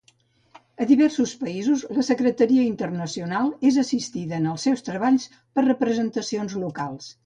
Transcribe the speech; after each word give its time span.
A 0.83 0.87
diversos 0.91 1.33
països, 1.41 1.83
la 1.99 2.05
Secretaria 2.07 2.65
Internacional 2.71 3.53
és 3.73 3.79
assistida 3.85 4.43
en 4.43 4.51
els 4.57 4.69
seus 4.69 4.87
treballs 4.93 5.33
per 5.39 5.71
representacions 5.71 6.63
locals. 6.69 7.19